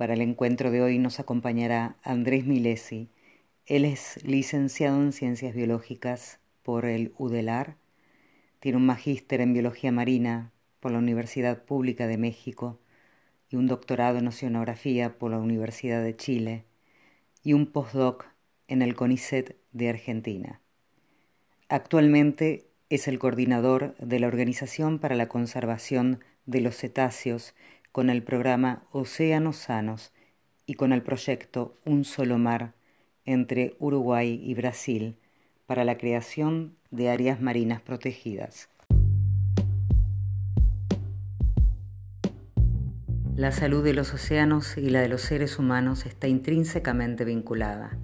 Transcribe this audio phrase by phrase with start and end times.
[0.00, 3.10] Para el encuentro de hoy nos acompañará Andrés Milesi.
[3.66, 7.76] Él es licenciado en Ciencias Biológicas por el UDELAR,
[8.60, 12.80] tiene un magíster en Biología Marina por la Universidad Pública de México
[13.50, 16.64] y un doctorado en Oceanografía por la Universidad de Chile
[17.42, 18.24] y un postdoc
[18.68, 20.62] en el CONICET de Argentina.
[21.68, 27.54] Actualmente es el coordinador de la Organización para la Conservación de los Cetáceos
[27.92, 30.12] con el programa Océanos Sanos
[30.66, 32.74] y con el proyecto Un Solo Mar
[33.24, 35.16] entre Uruguay y Brasil
[35.66, 38.68] para la creación de áreas marinas protegidas.
[43.36, 47.96] La salud de los océanos y la de los seres humanos está intrínsecamente vinculada.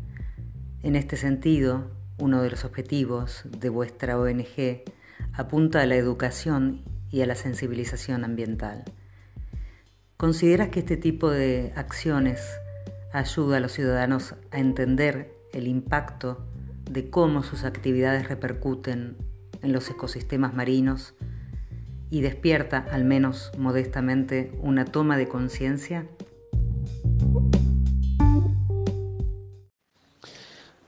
[0.82, 4.82] En este sentido, uno de los objetivos de vuestra ONG
[5.34, 8.84] apunta a la educación y a la sensibilización ambiental.
[10.16, 12.40] ¿Consideras que este tipo de acciones
[13.12, 16.38] ayuda a los ciudadanos a entender el impacto
[16.90, 19.18] de cómo sus actividades repercuten
[19.60, 21.12] en los ecosistemas marinos
[22.08, 26.08] y despierta, al menos modestamente, una toma de conciencia?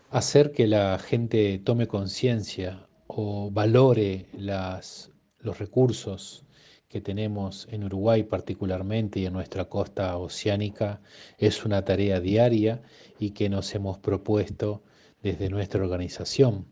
[0.09, 6.47] Hacer que la gente tome conciencia o valore las, los recursos
[6.89, 11.01] que tenemos en Uruguay particularmente y en nuestra costa oceánica
[11.39, 12.83] es una tarea diaria
[13.19, 14.83] y que nos hemos propuesto
[15.23, 16.67] desde nuestra organización,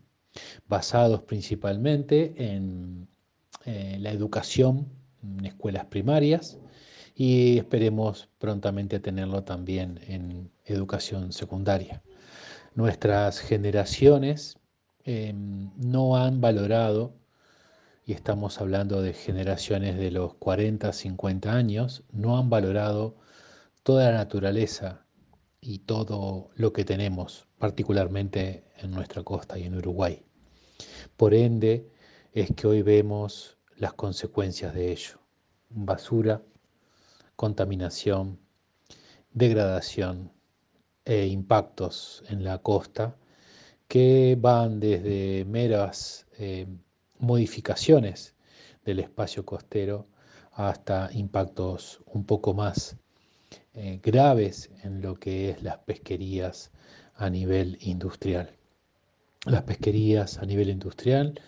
[0.67, 3.07] basados principalmente en
[3.65, 4.87] eh, la educación
[5.23, 6.59] en escuelas primarias
[7.15, 12.03] y esperemos prontamente tenerlo también en educación secundaria.
[12.75, 14.59] Nuestras generaciones
[15.03, 17.15] em, no han valorado,
[18.07, 23.17] y estamos hablando de generaciones de los 40, 50 años, no han valorado
[23.83, 25.05] toda la naturaleza
[25.59, 30.23] y todo lo que tenemos, particularmente en nuestra costa y en Uruguay.
[31.17, 31.91] Por ende,
[32.31, 35.19] es que hoy vemos las consecuencias de ello.
[35.69, 36.41] Basura,
[37.35, 38.39] contaminación,
[39.33, 40.31] degradación
[41.03, 43.17] e impactos en la costa
[43.89, 46.67] que van desde meras eh,
[47.19, 48.35] modificaciones
[48.85, 50.07] del espacio costero
[50.51, 52.97] hasta impactos un poco más
[53.73, 56.71] eh, graves en lo que es las pesquerías
[57.15, 58.55] a nivel industrial.
[59.45, 61.39] Las pesquerías a nivel industrial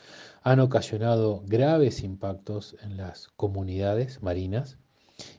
[0.44, 4.78] han ocasionado graves impactos en las comunidades marinas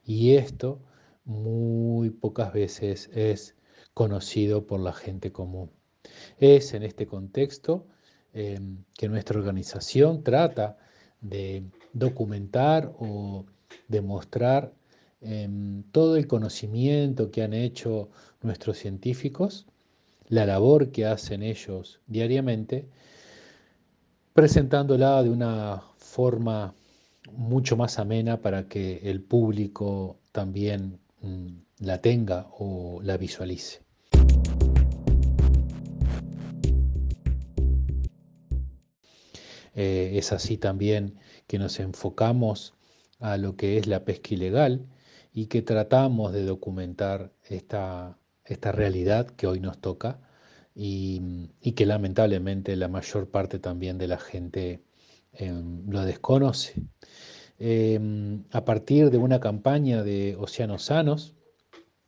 [0.04, 0.80] y esto
[1.24, 3.54] muy pocas veces es
[3.94, 5.70] conocido por la gente común.
[6.38, 7.86] Es en este contexto
[8.34, 10.76] em, que nuestra organización trata
[11.20, 13.44] de documentar o
[13.88, 14.72] demostrar
[15.20, 18.08] em, todo el conocimiento que han hecho
[18.42, 19.66] nuestros científicos,
[20.28, 22.86] la labor que hacen ellos diariamente
[24.32, 26.74] presentándola de una forma
[27.32, 31.48] mucho más amena para que el público también mm,
[31.80, 33.89] la tenga o la visualice.
[39.82, 42.74] Eh, es así también que nos enfocamos
[43.18, 44.86] a lo que es la pesca ilegal
[45.32, 50.20] y que tratamos de documentar esta, esta realidad que hoy nos toca
[50.74, 54.82] y, que lamentablemente la mayor parte también de la gente
[55.32, 56.82] em, lo desconoce.
[57.58, 61.36] Em, a partir de una campaña de Océanos Sanos,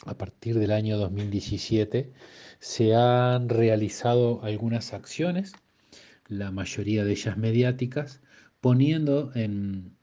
[0.04, 2.12] a partir del año 2017,
[2.60, 5.52] se han realizado algunas acciones,
[6.38, 8.20] la mayoría de ellas mediáticas,
[8.60, 9.96] poniendo en,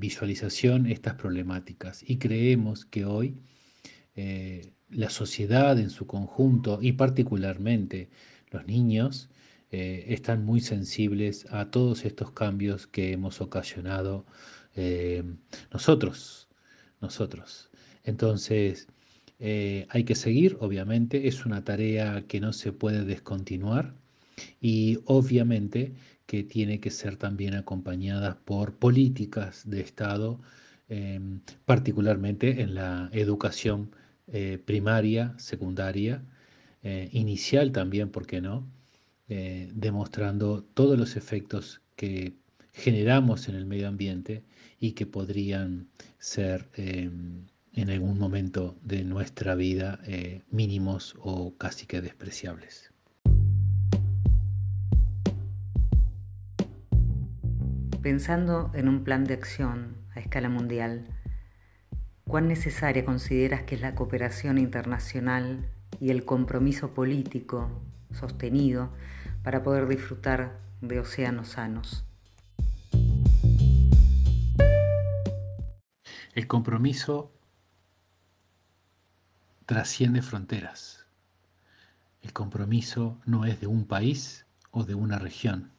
[0.00, 2.04] visualización estas problemáticas.
[2.08, 3.36] Y creemos que hoy
[4.14, 8.10] eh, la sociedad en su conjunto y particularmente
[8.50, 9.28] los niños
[9.72, 14.24] eh, están muy sensibles a todos estos cambios que hemos ocasionado
[14.76, 15.24] eh,
[15.72, 16.48] nosotros,
[17.00, 17.70] nosotros.
[18.04, 18.88] Entonces,
[19.40, 23.94] hay que seguir, obviamente, es una tarea que no se puede descontinuar
[24.60, 25.94] y obviamente
[26.26, 30.40] que tiene que ser también acompañada por políticas de Estado,
[31.66, 33.90] particularmente en la educación
[34.30, 36.22] eh, primaria, secundaria,
[36.82, 38.70] eh, inicial también, ¿por qué no?
[39.28, 42.34] Eh, demostrando todos los efectos que
[42.72, 44.44] generamos en el medio ambiente
[44.80, 45.88] y que podrían
[46.18, 50.00] ser en algún momento de nuestra vida
[50.50, 52.92] mínimos o casi que despreciables.
[58.02, 61.08] Pensando en un plan de acción a escala mundial,
[62.28, 65.68] ¿cuán necesaria consideras que es la cooperación internacional
[65.98, 67.68] y el compromiso político
[68.12, 68.92] sostenido
[69.42, 72.04] para poder disfrutar de océanos sanos?
[76.34, 77.32] El compromiso
[79.66, 81.04] trasciende fronteras.
[82.22, 85.72] El compromiso no es de un país o de una región.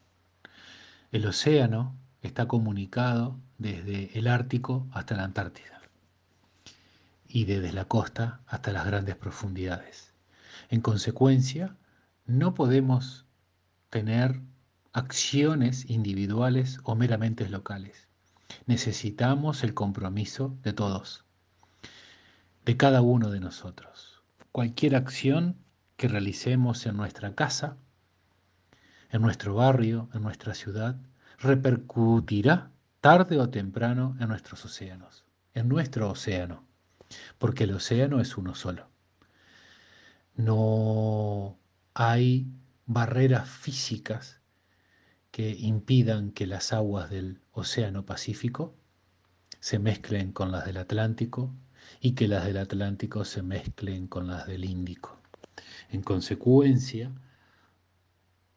[1.12, 5.80] El océano está comunicado desde el Ártico hasta la Antártida
[7.32, 10.12] y desde la costa hasta las grandes profundidades.
[10.68, 11.76] En consecuencia,
[12.26, 13.26] no podemos
[13.88, 14.40] tener
[14.92, 18.08] acciones individuales o meramente locales.
[18.66, 21.24] Necesitamos el compromiso de todos,
[22.64, 24.22] de cada uno de nosotros.
[24.50, 25.56] Cualquier acción
[25.96, 27.76] que realicemos en nuestra casa,
[29.10, 30.96] en nuestro barrio, en nuestra ciudad,
[31.40, 32.70] repercutirá
[33.00, 36.64] tarde o temprano en nuestros océanos, en nuestro océano,
[37.38, 38.88] porque el océano es uno solo.
[40.36, 41.58] No
[41.94, 42.46] hay
[42.86, 44.40] barreras físicas
[45.30, 48.74] que impidan que las aguas del Océano Pacífico
[49.60, 51.54] se mezclen con las del Atlántico
[52.00, 55.18] y que las del Atlántico se mezclen con las del Índico.
[55.90, 57.12] En consecuencia,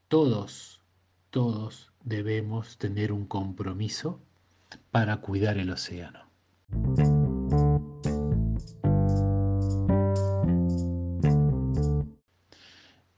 [0.07, 0.81] todos,
[1.29, 4.21] todos debemos tener un compromiso
[4.91, 6.29] para cuidar el océano.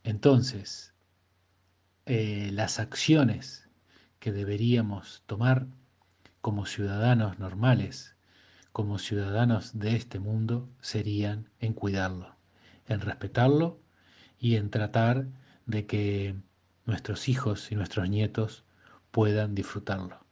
[0.03, 0.93] Entonces,
[2.05, 3.69] eh, las acciones
[4.19, 5.67] que deberíamos tomar
[6.41, 8.15] como ciudadanos normales,
[8.71, 12.35] como ciudadanos de este mundo, serían en cuidarlo,
[12.87, 13.79] en respetarlo
[14.39, 15.27] y en tratar
[15.65, 16.35] de que
[16.85, 18.64] nuestros hijos y nuestros nietos
[19.15, 20.25] puedan disfrutarlo.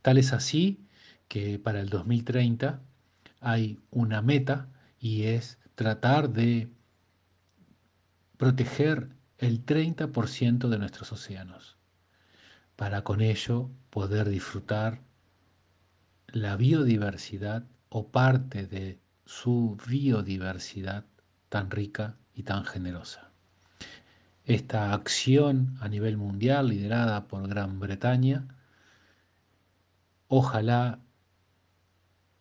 [0.00, 0.86] Tal es así
[1.26, 2.80] que para el 2030
[3.40, 4.68] hay una meta
[5.00, 6.70] y es tratar de
[8.36, 9.08] proteger
[9.38, 11.76] el 30% de nuestros océanos,
[12.76, 15.02] para con ello poder disfrutar
[16.28, 21.04] la biodiversidad o parte de su biodiversidad
[21.48, 23.23] tan rica y tan generosa.
[24.44, 28.46] Esta acción a nivel mundial liderada por Gran Bretaña,
[30.28, 31.00] ojalá,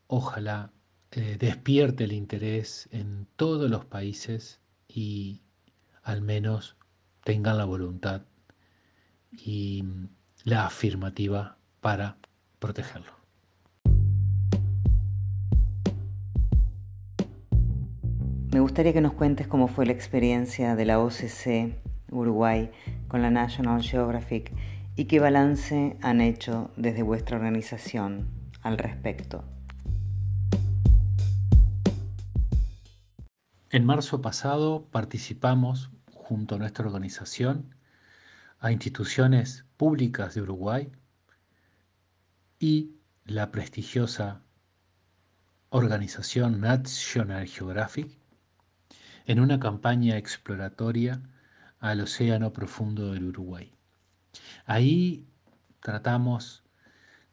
[0.08, 0.74] ojalá
[1.12, 5.44] eh, despierte el interés en todos los países y
[6.02, 6.76] al menos
[7.24, 8.24] tengan la voluntad
[9.32, 9.86] y
[10.44, 12.18] la afirmativa para
[12.60, 13.14] protegerlo.
[18.52, 22.72] Me gustaría que nos cuentes cómo fue la experiencia de la OCC Uruguay
[23.08, 24.54] con la National Geographic
[24.96, 28.28] y qué balance han hecho desde vuestra organización
[28.62, 29.44] al respecto.
[33.70, 37.76] En marzo pasado participamos junto a nuestra organización,
[38.60, 40.92] a instituciones públicas de Uruguay
[42.60, 42.92] y
[43.26, 44.44] la prestigiosa
[45.70, 48.16] organización National Geographic
[49.26, 51.22] en una campaña exploratoria
[51.84, 53.70] al Océano Profundo del Uruguay.
[54.66, 55.28] Ahí
[55.82, 56.64] tratamos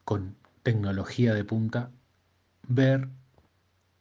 [0.05, 1.93] con tecnología de punta
[2.67, 3.09] ver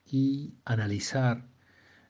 [0.08, 1.46] y analizar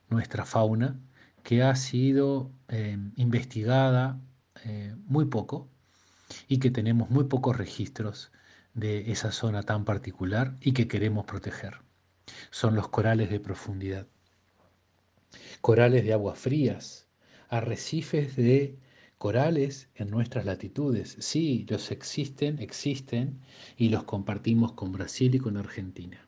[0.07, 0.97] nuestra fauna
[1.43, 4.21] que ha sido eh, investigada
[4.63, 5.67] eh, muy poco
[6.47, 8.31] y que tenemos muy pocos registros
[8.73, 11.81] de esa zona tan particular y que queremos proteger.
[12.51, 14.07] Son los corales de profundidad.
[15.59, 17.08] Corales de aguas frías,
[17.49, 18.77] arrecifes de
[19.17, 21.17] corales en nuestras latitudes.
[21.19, 23.39] Sí, los existen, existen
[23.77, 26.25] y los compartimos con Brasil y con Argentina.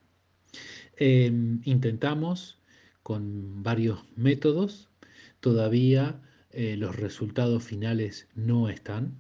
[0.98, 2.60] Em, intentamos
[3.04, 4.92] con varios métodos
[5.42, 9.18] Todavía eh, los resultados finales no están.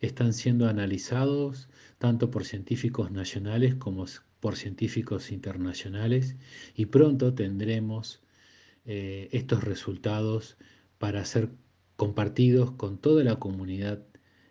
[0.00, 4.04] Están siendo analizados tanto por científicos nacionales como
[4.38, 6.36] por científicos internacionales
[6.76, 8.20] y pronto tendremos
[8.84, 10.56] eh, estos resultados
[10.98, 11.50] para ser
[11.96, 14.02] compartidos con toda la comunidad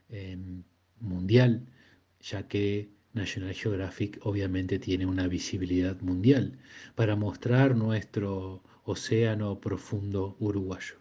[0.10, 0.64] em,
[1.00, 1.66] mundial,
[2.20, 6.58] ya que National Geographic obviamente tiene una visibilidad mundial
[6.96, 10.96] para mostrar nuestro océano profundo uruguayo.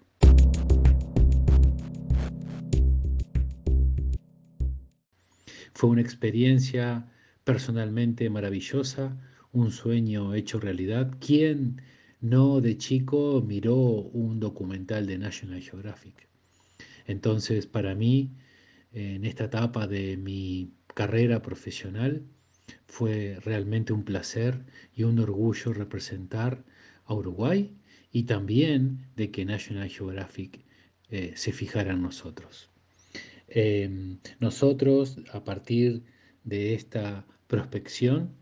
[5.75, 7.11] Fue una experiencia
[7.43, 9.19] personalmente maravillosa,
[9.53, 11.17] un sueño hecho realidad.
[11.21, 11.83] ¿Quién
[12.25, 16.29] no de chico miró un documental de National Geographic?
[17.07, 18.33] Entonces, para mí,
[18.93, 22.25] en esta etapa de mi carrera profesional,
[22.87, 24.65] Fue realmente un placer
[24.95, 26.65] y un orgullo representar
[27.05, 27.77] a Uruguay
[28.13, 30.65] y también de que National Geographic
[31.11, 32.71] eh, se fijara en nosotros.
[33.49, 36.05] Em, nosotros, a partir
[36.45, 38.37] de esta prospección,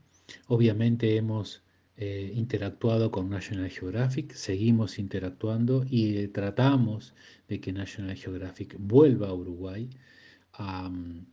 [0.47, 1.63] obviamente hemos
[1.97, 7.15] eh, interactuado con National Geographic, seguimos interactuando y tratamos
[7.49, 9.91] de que National Geographic vuelva a Uruguay
[10.53, 11.27] a mm,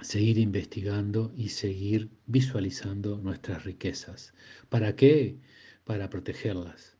[0.00, 4.34] seguir investigando y seguir visualizando nuestras riquezas.
[4.68, 5.38] ¿Para qué?
[5.84, 6.96] Para protegerlas,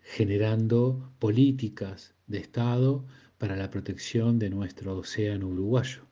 [0.00, 3.04] generando políticas de Estado
[3.36, 6.06] para la protección de nuestro océano uruguayo.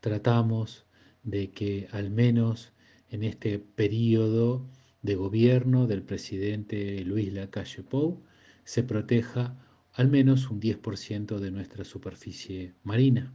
[0.00, 0.86] Tratamos
[1.22, 2.72] de que al menos
[3.10, 4.66] en este periodo
[5.04, 8.22] de gobierno del presidente Luis Lacalle Pou
[8.64, 9.54] se proteja
[9.92, 13.34] al menos un 10% de nuestra superficie marina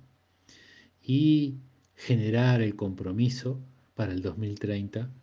[1.04, 1.60] y
[1.96, 3.62] generar el compromiso
[3.94, 5.14] para el 2030,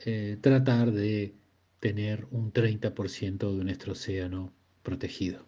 [0.00, 1.36] eh, tratar de
[1.78, 4.52] tener un 30% de nuestro océano
[4.82, 5.46] protegido.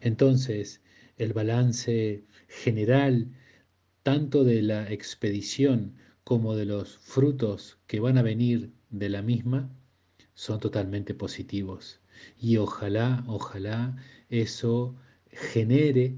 [0.00, 0.82] Entonces,
[1.18, 3.28] el balance general,
[4.02, 5.94] tanto de la expedición
[6.24, 9.70] como de los frutos que van a venir de la misma
[10.34, 12.00] son totalmente positivos.
[12.38, 13.96] Y ojalá, ojalá
[14.28, 14.94] eso
[15.30, 16.16] genere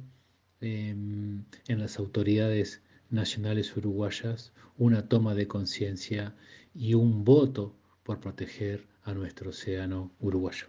[0.61, 6.35] em, en las autoridades nacionales uruguayas una toma de conciencia
[6.75, 10.67] y un voto por proteger a nuestro océano uruguayo.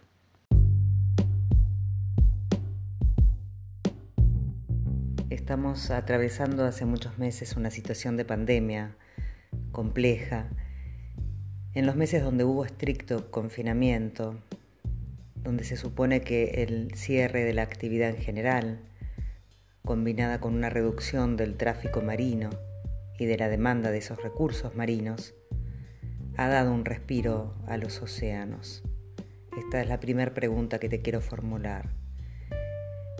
[5.30, 8.96] Estamos atravesando hace muchos meses una situación de pandemia
[9.70, 10.50] compleja
[11.74, 14.36] en los meses donde hubo estricto confinamiento,
[15.36, 18.80] donde se supone que el cierre de la actividad en general,
[19.84, 22.50] combinada con una reducción del tráfico marino
[23.18, 25.34] y de la demanda de esos recursos marinos,
[26.36, 28.82] ha dado un respiro a los océanos.
[29.58, 31.90] Esta es la primera pregunta que te quiero formular.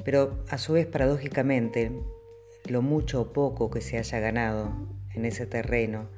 [0.04, 1.92] Pero a su vez, paradójicamente,
[2.68, 4.72] lo mucho o poco que se haya ganado
[5.14, 6.08] en ese terreno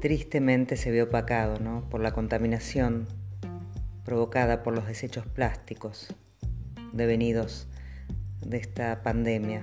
[0.00, 1.88] tristemente se ve opacado ¿no?
[1.90, 3.06] por la contaminación
[4.04, 6.08] provocada por los desechos plásticos
[6.92, 7.68] devenidos
[8.40, 9.62] de esta pandemia.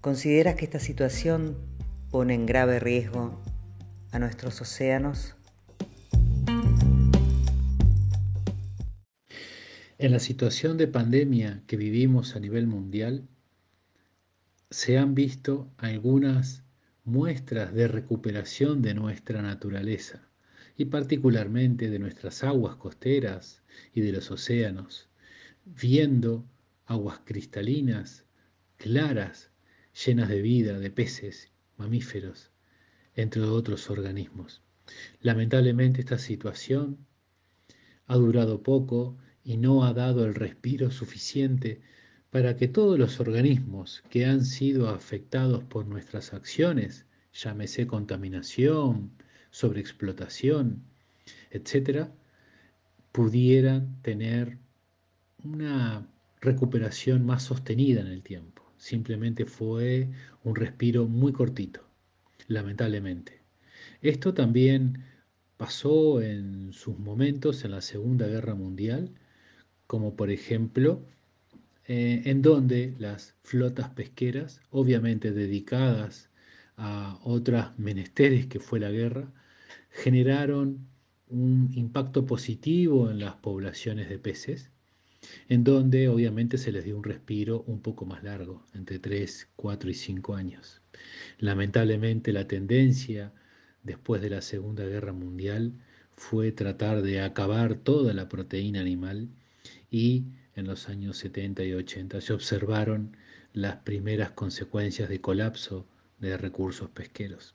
[0.00, 1.56] ¿Consideras que esta situación
[2.10, 3.40] pone en grave riesgo
[4.10, 5.36] a nuestros océanos?
[9.98, 13.28] En la situación de pandemia que vivimos a nivel mundial,
[14.70, 16.63] se han visto algunas
[17.04, 20.28] muestras de recuperación de nuestra naturaleza
[20.76, 25.08] y particularmente de nuestras aguas costeras y de los océanos,
[25.64, 26.46] viendo
[26.86, 28.24] aguas cristalinas,
[28.76, 29.50] claras,
[30.06, 32.50] llenas de vida, de peces, mamíferos,
[33.14, 34.62] entre otros organismos.
[35.20, 37.06] Lamentablemente esta situación
[38.06, 41.80] ha durado poco y no ha dado el respiro suficiente
[42.34, 49.12] para que todos los organismos que han sido afectados por nuestras acciones, llámese contaminación,
[49.52, 50.82] sobreexplotación,
[51.52, 52.08] etc.,
[53.12, 54.58] pudieran tener
[55.44, 56.08] una
[56.40, 58.64] recuperación más sostenida en el tiempo.
[58.78, 60.08] Simplemente fue
[60.42, 61.86] un respiro muy cortito,
[62.48, 63.42] lamentablemente.
[64.02, 65.04] Esto también
[65.56, 69.12] pasó en sus momentos en la Segunda Guerra Mundial,
[69.86, 71.06] como por ejemplo
[71.86, 76.30] eh, en donde las flotas pesqueras, obviamente dedicadas
[76.76, 79.32] a otras menesteres que fue la guerra,
[79.90, 80.88] generaron
[81.28, 84.70] un impacto positivo en las poblaciones de peces,
[85.48, 89.90] en donde obviamente se les dio un respiro un poco más largo, entre 3, 4
[89.90, 90.82] y 5 años.
[91.38, 93.32] Lamentablemente la tendencia
[93.82, 95.74] después de la Segunda Guerra Mundial
[96.16, 99.28] fue tratar de acabar toda la proteína animal
[99.90, 100.24] y
[100.56, 103.16] en los años 70 y 80 se observaron
[103.52, 105.86] las primeras consecuencias de colapso
[106.18, 107.54] de recursos pesqueros.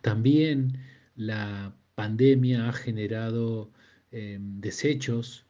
[0.00, 0.78] También
[1.16, 3.72] la pandemia ha generado
[4.10, 5.46] eh, desechos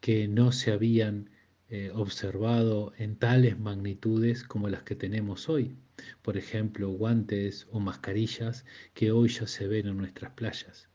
[0.00, 1.30] que no se habían
[1.68, 5.76] eh, observado en tales magnitudes como las que tenemos hoy.
[6.22, 8.64] Por ejemplo, guantes o mascarillas
[8.94, 10.88] que hoy ya se ven en nuestras playas.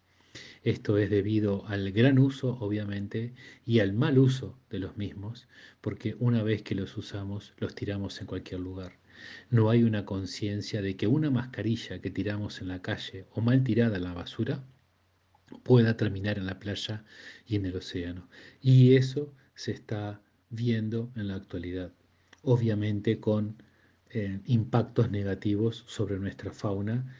[0.63, 3.33] Esto es debido al gran uso, obviamente,
[3.65, 5.47] y al mal uso de los mismos,
[5.81, 8.97] porque una vez que los usamos, los tiramos en cualquier lugar.
[9.49, 13.63] No hay una conciencia de que una mascarilla que tiramos en la calle o mal
[13.63, 14.63] tirada en la basura
[15.63, 17.03] pueda terminar en la playa
[17.45, 18.27] y en el océano.
[18.61, 21.93] Y eso se está viendo en la actualidad,
[22.41, 23.61] obviamente con
[24.09, 27.15] eh, impactos negativos sobre nuestra fauna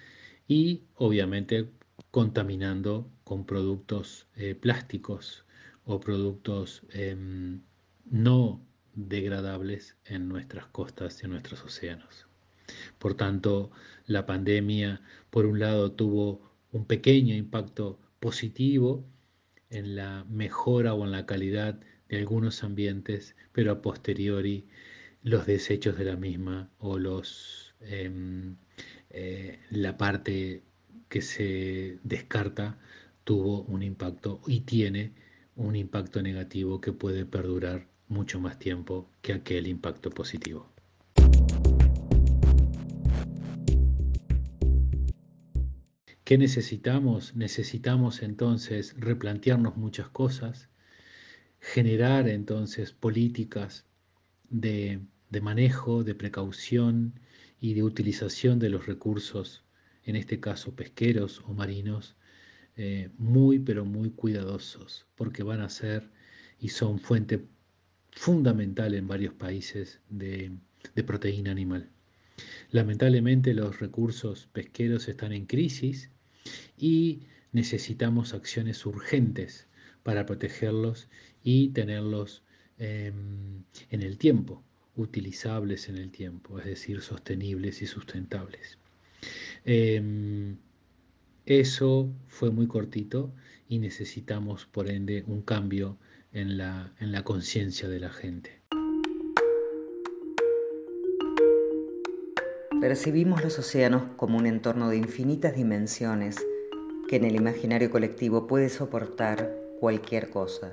[0.47, 1.69] y obviamente
[2.11, 5.45] contaminando con productos eh, plásticos
[5.85, 7.61] o productos em,
[8.05, 8.61] no
[8.93, 12.27] degradables en nuestras costas y en nuestros océanos.
[12.99, 13.71] Por tanto,
[14.05, 19.05] la pandemia, por un lado, tuvo un pequeño impacto positivo
[19.69, 24.67] en la mejora o en la calidad de algunos ambientes, pero a posteriori
[25.23, 28.55] los desechos de la misma o los, em,
[29.09, 30.63] eh, la parte
[31.13, 32.79] que se descarta
[33.23, 35.13] tuvo un impacto y tiene
[35.55, 40.73] un impacto negativo que puede perdurar mucho más tiempo que aquel impacto positivo.
[46.23, 47.35] ¿Qué necesitamos?
[47.35, 50.69] Necesitamos entonces replantearnos muchas cosas,
[51.59, 53.85] generar entonces políticas
[54.49, 54.99] de,
[55.43, 57.19] manejo, de precaución
[57.61, 59.63] y de utilización de los recursos,
[60.05, 62.15] en este caso pesqueros o marinos,
[62.75, 66.09] eh, muy pero muy cuidadosos, porque van a ser
[66.59, 67.45] y son fuente
[68.11, 70.51] fundamental en varios países de
[71.05, 71.89] proteína animal.
[72.71, 76.09] Lamentablemente los recursos pesqueros están en crisis
[76.77, 79.67] y necesitamos acciones urgentes
[80.01, 81.07] para protegerlos
[81.43, 82.43] y tenerlos
[82.79, 84.63] em, en el tiempo,
[84.95, 88.79] utilizables en el tiempo, es decir, sostenibles y sustentables.
[89.65, 90.57] Em,
[91.45, 93.33] eso fue muy cortito
[93.67, 95.97] y necesitamos, por ende, un cambio
[96.31, 98.61] en la, en la conciencia de la gente.
[102.79, 106.37] Percibimos los océanos como un entorno de infinitas dimensiones
[107.07, 110.71] que en el imaginario colectivo puede soportar cualquier cosa.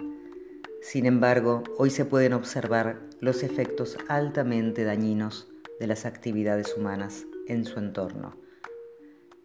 [0.82, 7.64] Sin embargo, hoy se pueden observar los efectos altamente dañinos de las actividades humanas en
[7.64, 8.36] su entorno.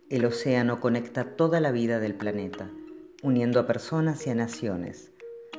[0.09, 2.69] El océano conecta toda la vida del planeta,
[3.24, 5.11] uniendo a personas y a naciones.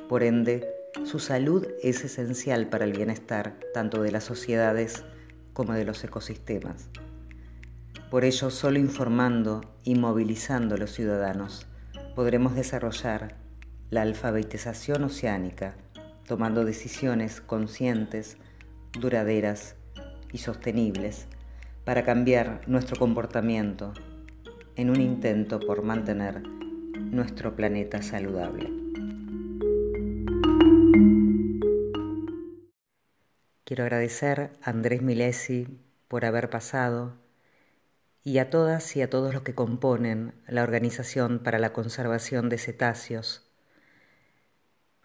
[0.07, 0.65] Por ende,
[1.03, 5.03] su salud es esencial para el bienestar tanto de las sociedades
[5.51, 6.89] como de los ecosistemas.
[8.09, 11.67] Por ello, solo informando y movilizando a los ciudadanos
[12.15, 13.35] podremos desarrollar
[13.89, 15.75] la alfabetización oceánica,
[16.25, 18.37] tomando decisiones conscientes,
[18.93, 19.75] duraderas
[20.31, 21.27] y sostenibles
[21.87, 23.93] para cambiar nuestro comportamiento
[24.75, 28.69] en un intento por mantener nuestro planeta saludable.
[33.63, 37.13] Quiero agradecer a Andrés Milesi por haber pasado
[38.21, 42.57] y a todas y a todos los que componen la Organización para la Conservación de
[42.57, 43.49] Cetáceos.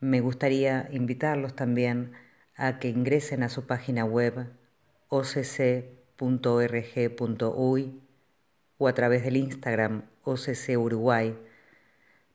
[0.01, 2.11] Me gustaría invitarlos también
[2.57, 4.49] a que ingresen a su página web
[6.18, 8.01] occ.org.uy
[8.79, 11.37] o a través del Instagram OCC Uruguay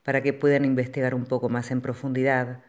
[0.02, 2.62] para que puedan investigar un poco más en profundidad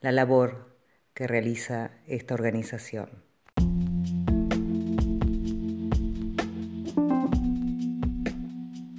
[0.00, 0.76] la labor
[1.14, 3.10] que realiza esta organización.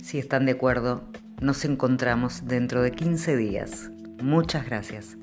[0.04, 1.04] Si están de acuerdo,
[1.40, 3.92] nos encontramos dentro de 15 días.
[4.22, 5.18] Muchas gracias.